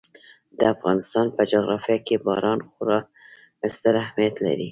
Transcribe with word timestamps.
د 0.57 0.59
افغانستان 0.73 1.25
په 1.35 1.41
جغرافیه 1.51 1.97
کې 2.07 2.15
باران 2.25 2.59
خورا 2.69 2.99
ستر 3.75 3.93
اهمیت 4.03 4.35
لري. 4.45 4.59